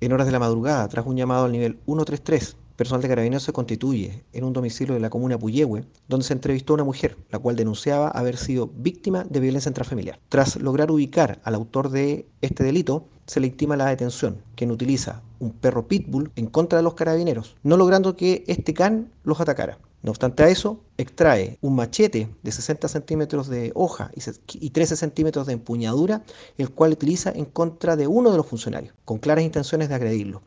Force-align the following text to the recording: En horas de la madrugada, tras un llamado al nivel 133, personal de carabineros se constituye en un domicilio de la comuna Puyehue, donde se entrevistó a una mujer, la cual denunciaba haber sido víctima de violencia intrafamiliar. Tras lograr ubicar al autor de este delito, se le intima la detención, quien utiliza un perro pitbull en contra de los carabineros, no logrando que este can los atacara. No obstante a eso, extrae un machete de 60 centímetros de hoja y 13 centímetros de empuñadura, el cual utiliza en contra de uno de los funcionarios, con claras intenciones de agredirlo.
En 0.00 0.12
horas 0.12 0.26
de 0.26 0.32
la 0.32 0.38
madrugada, 0.38 0.86
tras 0.88 1.06
un 1.06 1.16
llamado 1.16 1.44
al 1.46 1.52
nivel 1.52 1.80
133, 1.86 2.56
personal 2.78 3.02
de 3.02 3.08
carabineros 3.08 3.42
se 3.42 3.52
constituye 3.52 4.22
en 4.32 4.44
un 4.44 4.52
domicilio 4.52 4.94
de 4.94 5.00
la 5.00 5.10
comuna 5.10 5.36
Puyehue, 5.36 5.84
donde 6.06 6.24
se 6.24 6.32
entrevistó 6.32 6.72
a 6.72 6.76
una 6.76 6.84
mujer, 6.84 7.16
la 7.28 7.40
cual 7.40 7.56
denunciaba 7.56 8.08
haber 8.08 8.36
sido 8.36 8.68
víctima 8.68 9.24
de 9.24 9.40
violencia 9.40 9.68
intrafamiliar. 9.68 10.20
Tras 10.28 10.54
lograr 10.54 10.92
ubicar 10.92 11.40
al 11.42 11.56
autor 11.56 11.90
de 11.90 12.28
este 12.40 12.62
delito, 12.62 13.08
se 13.26 13.40
le 13.40 13.48
intima 13.48 13.76
la 13.76 13.86
detención, 13.86 14.42
quien 14.54 14.70
utiliza 14.70 15.22
un 15.40 15.50
perro 15.50 15.88
pitbull 15.88 16.30
en 16.36 16.46
contra 16.46 16.78
de 16.78 16.84
los 16.84 16.94
carabineros, 16.94 17.56
no 17.64 17.76
logrando 17.76 18.14
que 18.14 18.44
este 18.46 18.74
can 18.74 19.10
los 19.24 19.40
atacara. 19.40 19.78
No 20.04 20.12
obstante 20.12 20.44
a 20.44 20.48
eso, 20.48 20.80
extrae 20.98 21.58
un 21.60 21.74
machete 21.74 22.28
de 22.44 22.52
60 22.52 22.86
centímetros 22.86 23.48
de 23.48 23.72
hoja 23.74 24.12
y 24.14 24.70
13 24.70 24.94
centímetros 24.94 25.48
de 25.48 25.54
empuñadura, 25.54 26.22
el 26.56 26.70
cual 26.70 26.92
utiliza 26.92 27.32
en 27.32 27.44
contra 27.44 27.96
de 27.96 28.06
uno 28.06 28.30
de 28.30 28.36
los 28.36 28.46
funcionarios, 28.46 28.94
con 29.04 29.18
claras 29.18 29.42
intenciones 29.42 29.88
de 29.88 29.96
agredirlo. 29.96 30.42